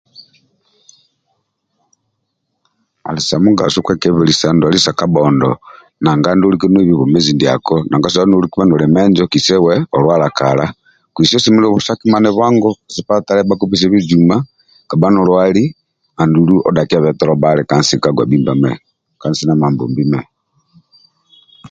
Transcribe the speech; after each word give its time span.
Andi 3.07 3.21
sa 3.29 3.35
mugaso 3.45 3.79
kwekebelisa 3.85 4.47
ndwali 4.53 4.79
sa 4.81 4.97
kabhondo 4.99 5.49
nanga 6.01 6.27
andulu 6.29 6.51
olike 6.51 6.67
noibi 6.69 6.93
bwomezi 6.97 7.31
ndiako 7.35 7.75
nanga 7.89 8.07
osobola 8.09 8.43
lika 8.43 8.61
noli 8.65 8.85
menjo 8.95 9.23
kise 9.31 9.53
olwala 9.55 9.57
kala 9.67 9.77
kise 9.95 9.95
uwebolwala 9.95 10.27
kala 10.39 10.65
kwise 11.13 11.33
osemelelu 11.37 11.75
osakimane 11.79 12.29
bwango 12.35 12.69
sipatala 12.93 13.39
yabhukupesie 13.39 13.91
bijuma 13.93 14.35
kabha 14.89 15.07
nolwali 15.11 15.63
andulu 16.21 16.55
odhakieve 16.67 17.09
tolo 17.19 17.33
bhali 17.41 17.61
ka 17.69 17.75
nsi 17.81 17.95
ka 18.03 18.09
gwabhimba 18.15 18.53
mehe 18.61 18.77
ka 19.19 19.25
nsi 19.29 19.41
ndia 19.43 19.59
Mambombi 19.61 20.03
mehe 20.11 20.27